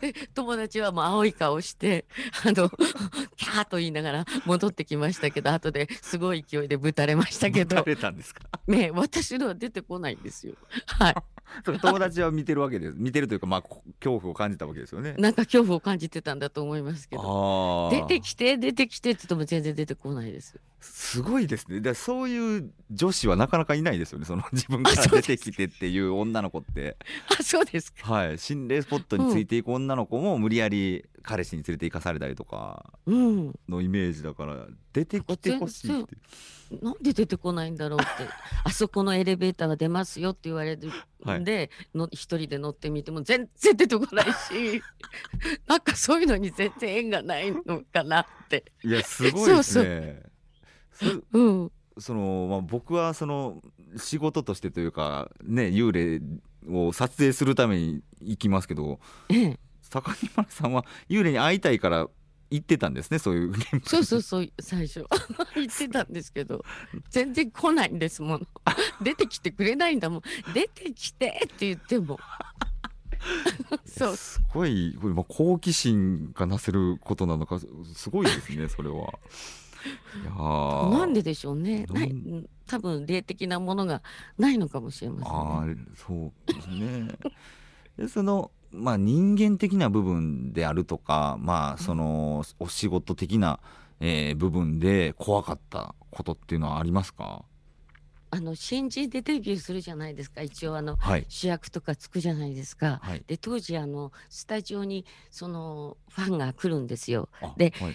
[0.00, 2.06] で友達はもう青い顔して
[2.44, 2.68] あの
[3.36, 7.82] キャーと言いながら戻ってきましたけど後ですごい勢いでぶたれましたけど。
[7.84, 8.42] れたんですか？
[8.66, 10.54] ね私のは出てこないんですよ。
[10.86, 11.14] はい
[11.62, 12.96] 友達は見てるわけです。
[12.96, 15.14] 見てるというかまあこ恐怖を感じたわけですよね。
[15.18, 17.88] なんか恐怖を感じてたんだと思いますけど。
[17.90, 20.58] 出てきて出てきてって言っても全然出てこないです。
[20.80, 21.80] すごいですね。
[21.80, 24.24] でそういう女子はなかなかいないですよね。
[24.24, 26.96] その自分から出てきてっていう女の子って。
[27.38, 28.12] あそうですか。
[28.12, 28.38] はい。
[28.38, 33.54] 心霊スポットについていく女の子も無理やり彼氏に連れて行かされたりとかうん。
[33.68, 36.16] のイメージだから出てきてほしいって。
[36.82, 38.32] なんで出てこないんだろうって。
[38.64, 40.90] あそこのエレベーターが出ますよって言われる
[41.38, 44.82] んで、の一人で乗ってみても全然出てこないし
[45.66, 48.64] なんかそういうのに全然縁がないのかなって。
[48.84, 50.22] いやすごいですね。
[50.92, 53.62] そうん、その、まあ、僕はその
[53.96, 56.20] 仕事としてというかね幽霊
[56.68, 59.58] を撮影するために行きますけどええ、
[60.00, 62.08] 榊原さんは幽霊に会いたいから
[62.50, 63.52] 行ってたんですねそういう
[63.84, 65.04] そうそうそう最初。
[65.56, 66.64] 言ってたんですけど
[67.10, 68.46] 全然来ないんですもの。
[69.02, 70.22] 出てきてくれないんだもん。
[70.52, 72.18] 出てきてって言っても。
[73.86, 74.16] そう。
[74.16, 79.18] すごいこれ、まあ、好奇心がなせることなのかすすごいですねそれは。
[80.22, 80.90] いやー。
[80.90, 81.86] なんででしょうね。
[81.86, 84.02] ないうん多分霊的なものが
[84.38, 85.30] ないのかもしれませんね。
[85.30, 87.08] あーそうですね。
[87.98, 93.60] でそのまあ人間的な部分であるとかまあそのお仕事的な、
[94.00, 97.44] えー部分で怖かったことっていうのはありますか？
[98.30, 100.42] あの新人でデビューするじゃないですか。
[100.42, 101.24] 一応あのはい。
[101.28, 102.98] 主役とかつくじゃないですか。
[103.00, 103.22] はい。
[103.28, 107.28] で当時あのスタジオにそのファンが来るんですよ。
[107.40, 107.94] あではい。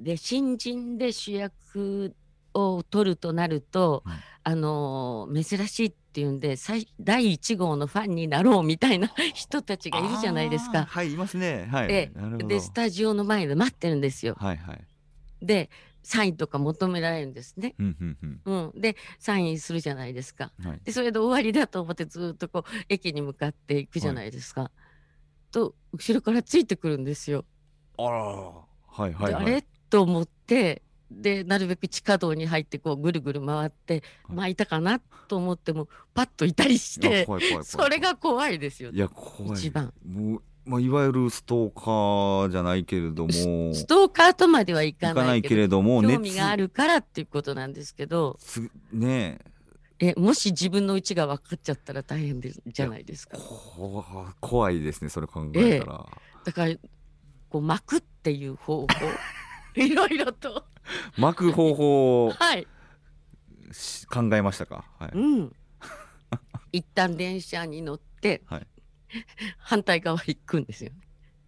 [0.00, 2.14] で新人で主役
[2.54, 4.12] を取るとなると、うん。
[4.42, 10.86] あの珍しいっていうんで最第1号のファンになろうみたいな 人たちがいるじゃないですか。
[10.86, 11.68] はいいますね。
[11.70, 12.48] はい、えなるほど。
[12.48, 14.34] でスタジオの前で待ってるんですよ。
[14.38, 14.86] はいはい。
[15.42, 15.70] で
[16.02, 17.74] サインとか求められるんですね。
[17.78, 18.40] うんうん
[18.72, 20.52] うん、でサインするじゃないですか。
[20.58, 20.80] うんはい。
[20.84, 24.70] でそれで終わりだと思ってずっとこう駅に向かっていくじゃないですか。
[25.52, 27.44] と後ろからついてくるんですよ。
[27.98, 28.08] あら。
[28.08, 28.66] は
[29.08, 29.44] いはいはい。
[29.44, 29.64] であれ？
[29.90, 34.36] と思ってでなるべく地下道に入ってこうぐるぐる回ってはい。
[34.36, 37.26] まあいたかなと思ってもパッといたりして
[37.62, 38.98] それが怖いですよい。
[38.98, 39.52] や怖い。
[39.52, 39.92] 一番。
[40.06, 43.32] もう、まあ、いわゆるストーカーじゃないけれども。
[43.32, 49.38] ストーカーとまではいかないけないけどれども興味があるからっていうことなんですけどつね
[49.98, 50.14] え。
[50.16, 53.36] もし自分の家が分かっちゃったら大変でじゃないですか。
[53.36, 56.06] こ怖いですねそれ考えたら、
[56.44, 56.74] だから
[57.50, 58.86] こう巻くっていう方法
[59.76, 60.64] いろいろと。
[61.16, 62.66] 巻く方法をはい、
[63.72, 64.84] し考えましたか？
[64.98, 65.56] はい、うん、
[66.72, 68.66] 一旦電車に乗って、はい。
[69.58, 70.92] 反対側行くんですよ。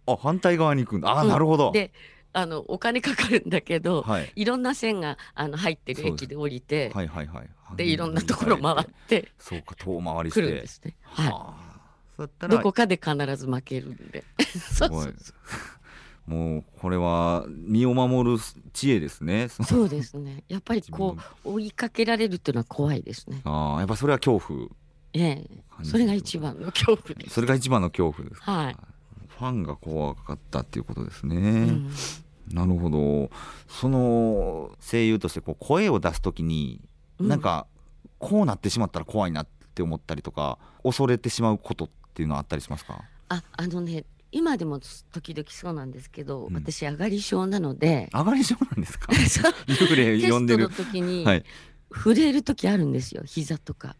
[0.05, 1.09] あ反対側に行くんだ。
[1.17, 1.29] あ、うん。
[1.29, 1.71] なるほど。
[1.71, 1.91] で
[2.35, 4.31] あのお金かかるんだけど、はい。
[4.35, 7.49] いろんな線があの入ってる駅で降りて、はいはいはい。
[7.75, 10.41] でいろんなところ回ってそうか遠回りして。
[10.41, 10.95] くるんですね。
[11.03, 11.55] は
[12.17, 14.23] い、らどこかで必ず負けるんで。
[14.39, 15.33] す そうそうそ
[16.25, 19.45] もうこれは身を守る知恵ですね。
[19.45, 20.43] うそうですね。
[20.47, 23.41] やっぱりこ 自う追いかけられるっていうのは怖いですね。
[23.43, 24.69] ああやっぱそれは恐怖。
[25.13, 25.49] ええ、
[25.83, 27.35] それが一番の恐怖です。
[27.35, 28.51] それが一番の恐怖ですか。
[28.51, 28.77] はい。
[29.27, 31.91] ファンが怖かったっていうことですね、うん。
[32.51, 33.29] なるほど。
[33.67, 36.81] その声優としてこう声を出す時に、
[37.19, 37.27] うん。
[37.27, 37.67] なんか
[38.17, 43.03] こうなってしまったら怖いなって思ったりとか恐れてしまうことっていうのはあったりしますか？
[43.29, 44.79] ああのね今でも
[45.11, 46.53] 時々そうなんですけど、うん。
[46.55, 48.09] 私上がり症なので。
[48.13, 49.11] 上がり症なんですか？
[49.67, 51.43] 幽霊テストの呼んでる時にはい。
[51.91, 53.95] 震える時あるんですよ膝とか。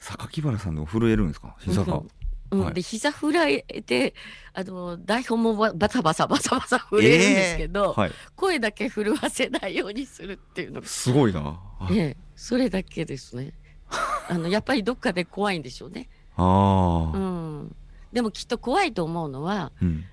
[0.00, 1.54] 榊原さんでも震えるんですか？
[1.60, 2.02] 膝が、
[2.50, 2.60] うん。
[2.64, 2.74] はい。
[2.74, 3.34] で膝震
[3.68, 4.14] えて
[4.54, 8.00] あの台本もババタバサバサバサ震えるんですけど、えー。
[8.00, 11.60] はい、声だけ震わせないようにするっていうのが、すごいな。
[11.80, 13.52] あええ、それだけですね。
[14.28, 16.08] あのやっぱりどっかで怖いんでしょうね。
[16.36, 16.42] あ
[17.14, 17.18] うー、
[17.64, 17.76] ん。
[18.12, 20.04] でもきっと怖いと思うのはうん、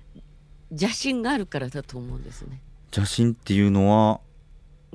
[0.70, 2.60] 邪心があるからだと思うんですね。
[2.96, 4.20] 邪神っていうのは？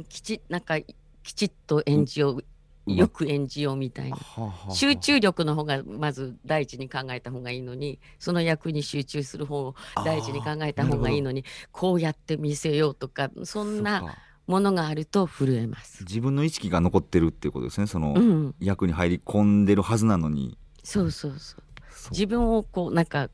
[0.09, 0.79] きちなんか
[1.23, 2.43] きちっと演じよう、
[2.85, 4.15] まよく演じようみたいな。
[4.15, 14.17] はあはあ集中力の方がまず第一に考えた方がいいのにその役に集中する方を第一に考えた方がいいのにこうやって見せようとかそんなか。
[14.47, 16.03] ものがあると震えます。
[16.03, 17.87] 自分の意識が残ってるっていうことですね。
[17.87, 20.55] その、うん、役に入り込んでるはずなのに。
[20.83, 21.63] そうそうそう
[22.11, 23.29] 自分をこうなんか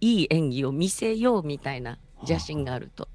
[0.00, 3.08] いい演技を見せようみたいな邪心があると。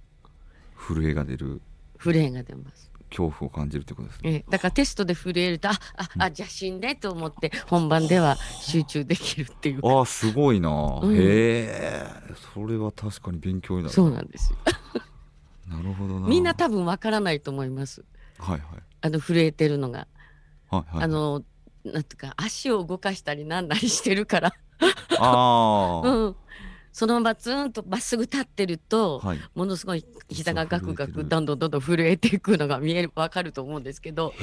[0.77, 1.61] 震えが出る。
[1.99, 2.91] 震えが出ます。
[3.09, 4.31] 恐怖を感じるということですね。
[4.31, 4.45] ええ。
[4.49, 5.77] だからテストで震えるとああ
[6.17, 9.85] あ邪神ねと思って本番では集中できるっていう。
[9.85, 10.69] ああすごいな、
[11.03, 11.15] うん。
[11.15, 12.07] へえ。
[12.53, 13.93] それは確かに勉強になる。
[13.93, 14.57] そうなんですよ。
[15.67, 16.27] なるほどな。
[16.27, 18.03] みんな多分わからないと思います。
[18.39, 18.61] はいはい。
[19.01, 20.07] あの震えてるのが、
[20.69, 21.43] はいはいあの
[21.83, 24.53] なんていうか足を動かしたりなんなりしてるから、
[25.19, 26.07] あー。
[26.27, 26.35] うん、
[26.91, 29.39] そのままずーんとまっすぐ立ってると、はい。
[29.55, 34.33] ものすごい膝がガクガクどんどんどんどん震えていくのが見えるわかると思うんですけど、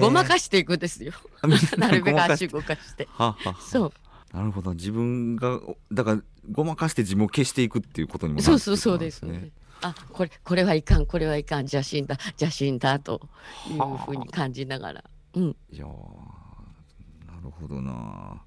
[0.00, 1.12] ごまかしていくんですよ。
[1.76, 3.08] なるべく足動かして。
[3.12, 3.60] ははは。
[3.60, 3.92] そう。
[4.36, 4.74] なるほど。
[4.74, 9.50] 自分がだからごまかして自分を消していくっていうことにもなるそうそうそうですね。
[9.80, 13.20] あこれこれはいかんこれはいかん邪神だ邪神だと
[13.68, 18.42] いうふうに感じながら、うん、いやーなるほどな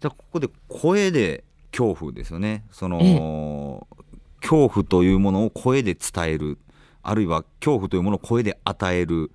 [0.00, 2.64] じゃあここで声で恐怖ですよね。
[2.72, 3.86] その、
[4.40, 6.58] 恐怖というものを声で伝える。
[7.02, 9.30] あるいは恐怖というものを声で与える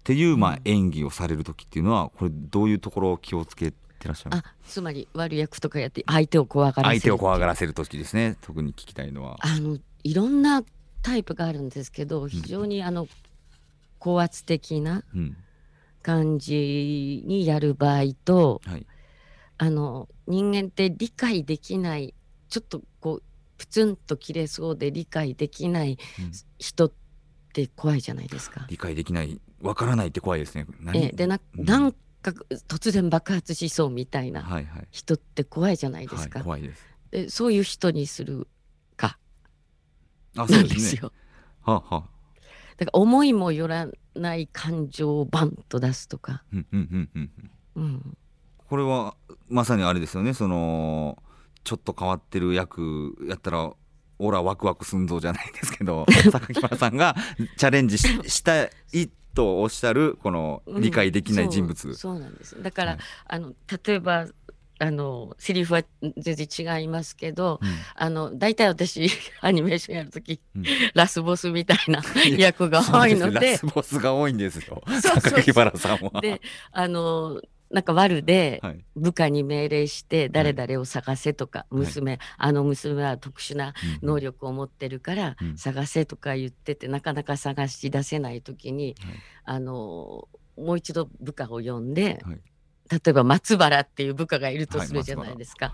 [0.00, 3.76] っていう、まあ、演技をされる時っていうのはこれどういうところを気をつけて
[4.08, 8.36] らっしゃいますあつまり悪役とかやって相手を怖がらせる相手を怖がららせる時ですね。
[8.40, 9.36] 特に聞きたいのは。
[9.40, 10.64] あのいろんな
[11.02, 13.06] タイプがあるんですけど非常にあの
[13.98, 15.36] 高圧的なうん。
[16.02, 18.86] 感じにやる場合とはい
[19.62, 22.14] あの人間って理解できない
[22.48, 23.22] ちょっとこう
[23.58, 26.92] プツンと切れそうで理解できないうん人っ
[27.52, 28.64] て怖いじゃないですか。
[28.70, 30.66] 理解できないわからないって怖いですね。
[30.80, 30.98] 何？
[30.98, 31.98] ええでなうんなんか
[32.68, 36.42] 突然爆発しそうみたいなはいはい人って怖いじゃないですはいか。
[36.42, 36.82] 怖いです。
[37.10, 38.48] でそういう人にする
[38.96, 39.18] か
[40.36, 41.00] あなんですね。
[41.02, 41.12] よ。
[41.60, 42.10] はあはあ
[42.78, 46.44] だから思いもよらない感情をバンと出すとか。
[46.50, 47.30] うんうんうんうん
[47.76, 48.16] うんうん、
[48.56, 49.14] これは
[49.50, 50.32] まさにあれですよね。
[50.34, 51.22] その
[51.64, 53.72] ちょっと変わってる役やったら
[54.18, 57.16] オラワクワクすんぞじゃないですけど 榊原さんが
[57.56, 58.70] チャレンジししたい
[59.34, 60.82] とおっしゃるこのうん。
[60.82, 62.62] 理解できない人物、そうそうなんです。
[62.62, 64.26] だから、はいあの例えば
[64.82, 65.82] あのセリフは
[66.16, 67.68] 全然違いますけどうん。
[67.94, 69.10] あの大体私
[69.42, 70.64] アニメーションやるとき、うん。
[70.94, 72.02] ラスボスみたいな
[72.38, 73.52] 役が多いので。
[73.52, 74.82] ラスボスが多いんですよ。
[74.86, 76.20] 榊原さんは。
[76.20, 76.40] で
[76.72, 78.84] あのなんか悪ではい。
[78.96, 85.56] 部下に命令して誰々を探せとか、娘あの娘は特殊なうん能力を持ってるからうん。
[85.56, 89.14] 探せとか言っててなかなか探し出せない時に、はい。
[89.44, 92.40] あのもう一度部下を呼んで、はい。
[92.90, 95.72] 例えば松原っていう部下がいるとはいするじゃないですか。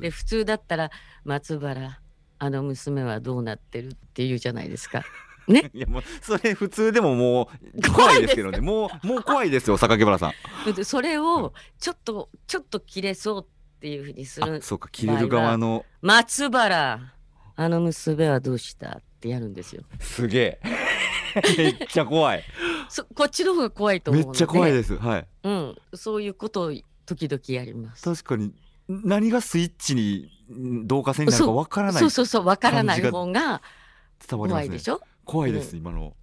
[0.00, 0.90] で普通だったら
[1.24, 1.98] 松原
[2.38, 5.02] あの娘はどうなってるっていうじゃないですか。
[5.48, 5.70] ね。
[5.74, 8.60] いやもうそれ普通でももう怖いですけどね。
[8.60, 10.32] もうもう怖いですよ榊原さ
[10.66, 10.74] ん。
[10.74, 15.84] でそれをちょっとちょっと切れそうっていうふうにするあそうか切れる側の。
[16.02, 17.12] 松原
[17.56, 19.82] あの娘はどうしたってやるんですよ。
[20.00, 20.60] すげえ。
[21.58, 22.44] めっちゃ怖い。
[22.88, 24.96] そこっちの方が怖いと思うめっちゃ怖いです。
[24.96, 25.26] はい。
[25.44, 26.72] うん、そういうことを
[27.06, 28.02] 時々やります。
[28.02, 28.52] 確かに
[28.88, 33.62] 何がスイッチにん導火線になるかわからないそうそうそうわからない方が
[34.26, 34.62] 伝わりますね。
[34.62, 35.00] 怖いでしょ？
[35.28, 36.14] 怖いです今の。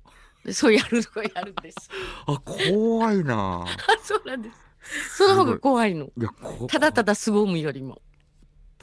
[0.44, 1.90] でそうやるのをやるんです。
[2.26, 3.64] あ怖いな。
[3.64, 3.68] あ
[4.04, 5.18] そうなんです。
[5.18, 6.06] その方が怖いの。
[6.06, 6.10] い。
[6.24, 8.02] やこただただ凄むよりも。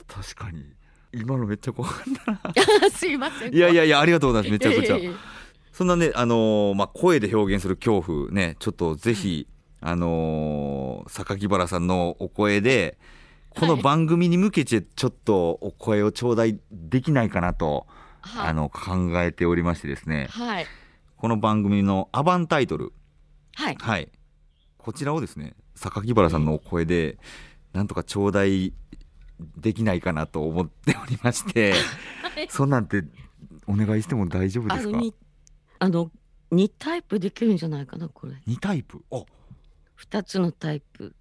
[0.06, 0.64] 確かに。
[1.12, 2.40] 今のめっちゃ怖かったな。
[2.94, 3.54] すいません。
[3.54, 4.52] いやいやいやありがとうございます。
[4.52, 5.12] めちゃくちゃ。
[5.72, 9.48] そんなね、あのーまあ、声で表現する恐怖ね、ちょっとぜひ、
[9.80, 12.96] あのー榊原さんのお声で、
[13.50, 18.52] このはい番組に向けてちょっとお声を頂戴できないかなと、はいあ。
[18.52, 20.66] の、考えておりましてですね、はい。
[21.16, 22.92] この番組のアバンタイトル、
[23.54, 23.76] はい。
[23.78, 24.10] はい、
[24.78, 27.18] こちらをですね、榊原さんのお声で、
[27.72, 28.72] なんとか頂戴
[29.56, 31.72] できないかなと思っておりまして、
[32.22, 32.48] はい。
[32.48, 33.04] そんなんて
[33.66, 34.88] お願いしても大丈夫ですか？
[34.88, 35.14] あのに
[35.78, 36.10] あの
[36.52, 39.02] 2タイプできるんじゃないかなこれ ?2 タイプ？
[39.10, 39.24] あ。
[40.00, 41.14] 2つのタイプ。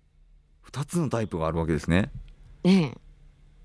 [0.72, 2.12] 2つのタイプがあるわけですね。
[2.64, 2.96] ね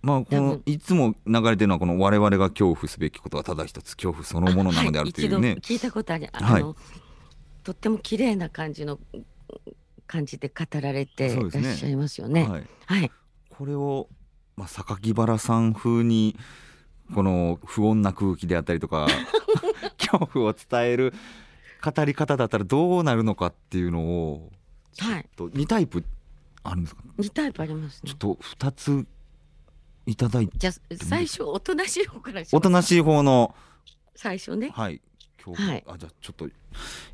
[0.06, 5.48] まあ、このいつも流れてるのはこの我々が恐怖すべきことはただ一つ恐怖そのものなのであるというね。
[5.50, 6.28] はい、聞いたことある。
[6.32, 6.62] あはい。
[6.62, 6.76] の、
[7.64, 9.00] とっても綺麗な感じの
[10.06, 12.44] 感じで語られていらっしゃいますよね。
[12.48, 13.10] はい、はい。
[13.50, 14.08] これを、
[14.56, 16.36] まあ、榊原さん風に
[17.12, 19.08] この不穏な空気であったりとか
[19.98, 21.14] 恐怖を伝える
[21.84, 24.52] 語り方だったらどうなるのかっていうのを
[24.92, 25.28] ちょっはい。
[25.36, 26.04] と2タイプ
[26.62, 28.10] あるんですか？2タイプありますね。
[28.10, 29.06] ちょっと2つ
[30.06, 30.56] いただいて。
[30.56, 30.72] じゃあ
[31.04, 33.54] 最初おとなしい方からしますおとなしい方の。
[34.14, 34.70] 最初ね。
[34.70, 35.02] はい。
[35.36, 35.84] 恐怖、はい。
[35.86, 36.48] あじゃあちょっと、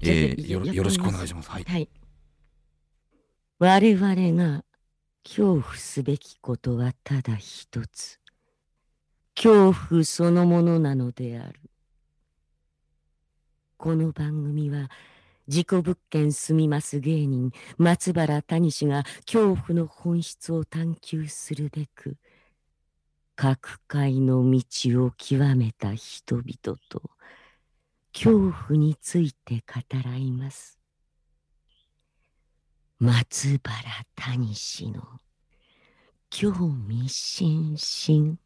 [0.02, 1.50] えー、よろよろしくお願いします。
[1.50, 1.64] はい。
[1.64, 1.88] はい。
[3.58, 4.64] 我々が
[5.24, 8.20] 恐怖すべきことはただ一つ。
[9.34, 11.60] 恐怖そのものなのである。
[13.78, 14.90] この番組は
[15.48, 22.16] 事故物件住みます芸人松原谷氏が恐怖の本質を探求するべく
[23.34, 27.02] 各界の道を極めた人々と
[28.12, 30.78] 恐怖について語らいます。
[32.98, 33.72] 松原
[34.14, 35.02] 谷氏の
[36.30, 36.52] 興
[36.86, 38.38] 味津々。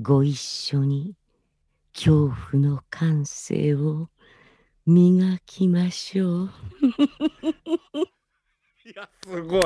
[0.00, 1.16] ご一緒に
[1.92, 4.08] 恐怖の感性を
[4.86, 6.50] 磨きましょう。
[8.84, 9.62] いやすごい。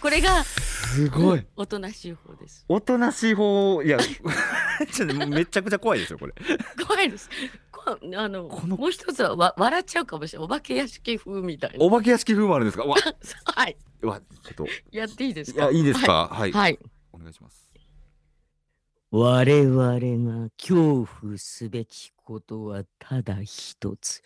[0.00, 0.42] これが
[0.90, 1.46] すごい。
[1.56, 2.64] おとなしい方です。
[2.68, 3.98] おとなしい方いや
[4.92, 6.34] ちょっとめちゃくちゃ怖いですよこれ。
[6.86, 7.28] 怖いです。
[7.70, 8.76] こあのこの。
[8.76, 10.46] もう一つはわ笑っちゃうかもしれない。
[10.46, 11.76] お化け屋敷風みたいな。
[11.84, 12.84] お化け屋敷風もあるんですか？
[12.84, 12.96] わ。
[13.44, 13.76] はい。
[14.02, 14.66] わちょっと。
[14.90, 15.70] やっていいですか？
[15.70, 16.28] いやいいですか？
[16.28, 16.78] はい、はい、はい。
[17.12, 17.68] お願いします。
[19.12, 19.82] 我々
[20.44, 24.22] が恐怖すべきことはただ一つ。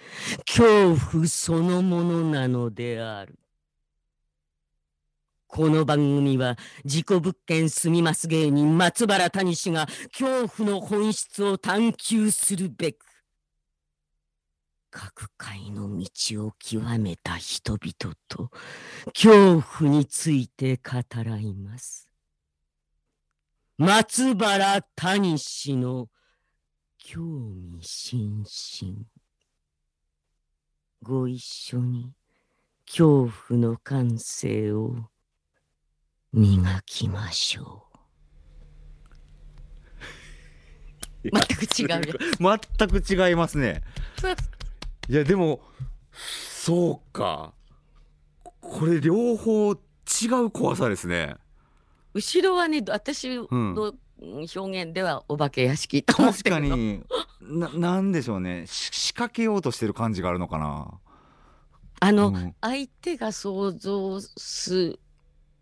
[0.47, 3.39] 恐怖そのものなのである
[5.57, 13.07] この番組は事故物件住みます芸人松原谷氏が恐怖の本質を探求するべく
[14.91, 18.51] 各界の道を極めた人々と
[19.13, 22.09] 恐怖について語らいます。
[23.79, 26.09] 松原谷氏の
[26.99, 27.21] 興
[27.77, 29.05] 味津々。
[31.01, 32.13] ご一緒に
[32.87, 34.97] 恐怖の感性を
[36.35, 37.85] 磨きましょ
[41.23, 41.31] う。
[41.31, 43.83] 全く違うや全く違いますね。
[44.17, 44.27] つ
[45.09, 45.61] いやでも
[46.13, 47.55] そうか。
[48.61, 49.77] これ両方違
[50.45, 51.37] う怖さですね。
[52.15, 53.47] 後ろはね私の
[54.19, 56.61] 表現ではお化け屋敷と思ってるの。
[56.63, 57.05] 確かに。
[57.43, 58.67] ななんでしょうね。
[58.67, 60.99] し仕掛けようとしてる感じがあるのかな。
[62.01, 62.57] あの、うん。
[62.61, 64.99] 相手が想像す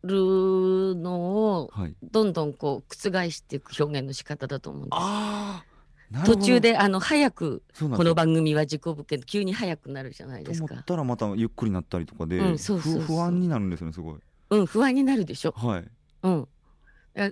[0.03, 1.95] るのをはい。
[2.03, 4.95] どんどんこう覆していく表現の仕方だと思うんです。
[4.95, 6.41] ああなるほど。
[6.41, 10.69] 途中であの早くこの番組は事故物件急に早くなるじゃないですか。
[10.69, 14.19] と思ったらまたゆっくりなったりとかで、うんそうそう不安になるんですよねすごい。
[14.51, 15.53] うん不安になるでしょ。
[15.53, 15.85] はい。
[16.23, 16.49] うん。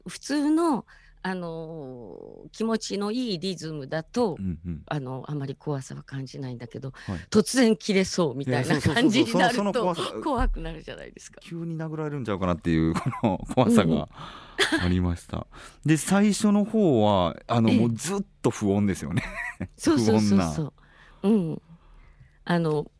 [0.07, 0.85] 普通の
[1.23, 4.83] あのー気持ちのいいリズムだと、うんうん。
[4.87, 7.18] あのあまり怖さは感じないんだけど、はい。
[7.31, 9.73] 突然切れそうみたいな感じになるとの
[10.23, 11.41] 怖くなるじゃないですか。
[11.43, 14.09] 急に殴られるんちゃうかなっていうこの怖さが
[14.83, 15.47] ありました、
[15.85, 17.79] で最初の方はあのええ。
[17.79, 19.23] もうずっと不穏ですよね。
[19.77, 20.73] そうそうそうそ
[21.23, 21.29] う。
[21.29, 21.62] うん。
[22.45, 22.91] あの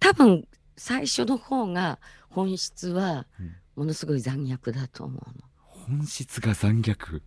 [0.00, 1.98] 多分最初の方が
[2.30, 3.54] 本質はうん。
[3.76, 5.22] ものすごい残虐だと思
[5.60, 7.22] 本質が残虐？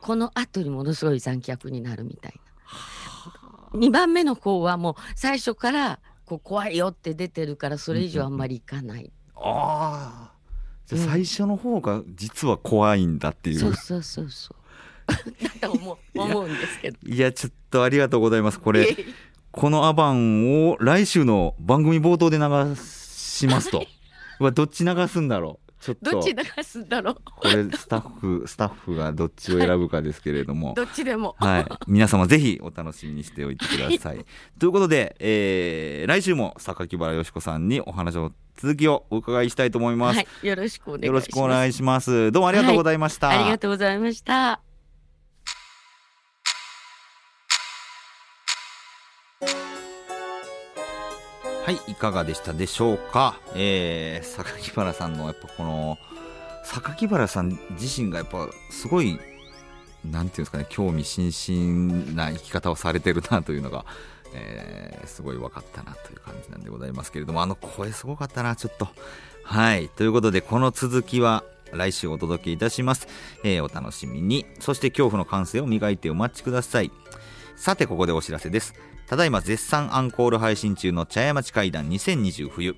[0.00, 2.34] この後にものすごい残虐になるみたい
[3.72, 3.78] な。
[3.78, 9.10] 2番目の方はもう最初からこう怖いよって出てるからそれ以上あんまりいかない。
[9.36, 10.32] ああ
[10.86, 14.64] じゃ最初の方が実は怖いんだっていう、そうそうそうそう。
[15.06, 16.98] だと思う思うんですけど。
[17.02, 18.96] いやちょっとありがとうございますこれ
[19.50, 23.86] このアバンを来週の番組冒頭で流しますと
[24.52, 27.16] どっち流すんだろうちょっとどっち流すんだろう？
[27.24, 31.36] これスタッフ スタッフがどっちを選ぶかですけれども、どっちでも。
[31.38, 34.24] はい、皆様ぜひお楽しみにしておいてください。
[34.58, 40.16] ということで、えー来週も榊原よしこさんにお話を続きをお伺いしたいと思います。
[40.16, 41.06] はい、よろしくお願いします。
[41.06, 42.32] よろしくお願いします。
[42.32, 43.28] どうもありがとうございました。
[43.30, 44.73] ありがとうございました。
[51.64, 53.40] はい、いかがでしたでしょうか？
[53.54, 55.96] えー、榊原さんのやっぱこの
[56.62, 59.18] 榊原さん自身がやっぱすごい
[60.04, 63.86] なんていうんですかね興味津々な生き方をされてるなというのが、
[64.34, 68.88] えーすごい分かったなという感じなんでございますけれどもあの声すごかったなちょっと。
[69.42, 73.08] はいということでこの続きは来週お届けいたします、
[73.42, 74.44] えーお楽しみに。
[74.60, 76.90] そして恐怖の感性を磨いてお待ちください。
[77.56, 78.74] さてここでお知らせです。
[79.14, 82.74] ただいま絶賛アンコール配信中の茶屋町会談2020冬。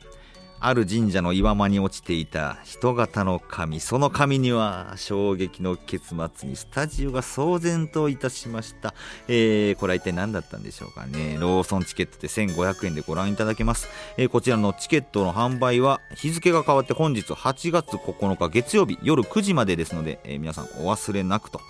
[0.60, 8.92] ある神社の岩間に落ちていた人型の神その神には衝撃の結末にスタジオが騒然といたしました、
[9.28, 11.38] えーこれは一体何だったんでしょうかね。
[11.40, 21.62] ローソンチケットで1500円でご覧いただけます、えーこちらのチケットの販売は日付が変わって本日8月9日月曜日夜9時までですので、えー皆さんお忘れなくと。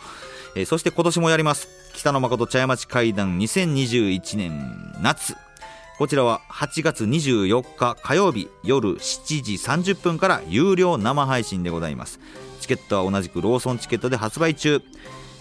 [0.57, 1.86] えーそして今年もやります。
[1.97, 5.35] 北野誠茶屋町会談2021年夏。
[5.97, 12.21] こちらは8月24日火曜日夜7時30分から有料生配信でございます。
[12.61, 14.83] チケットは同じくローソンチケットで発売中。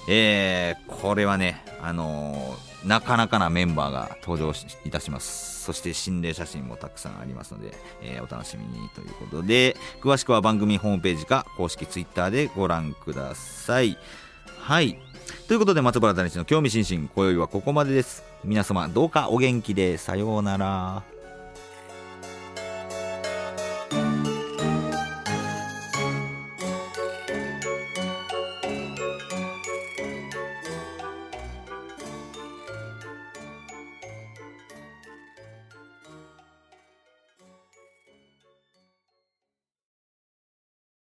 [0.08, 4.54] えー、これはねあのー、なかなかなメンバーが登場
[4.86, 5.62] いたします。
[5.66, 13.98] そして心霊写真もたくさんありますので、えー、お楽しみにということで詳しくは番組ホームページか公式 Twitter でご覧ください。
[14.58, 14.98] はい。
[15.48, 18.24] ということで松原谷氏の興味津々今宵はここまでです。
[18.44, 20.00] 皆様どうかお元気で。
[20.00, 21.04] さようなら。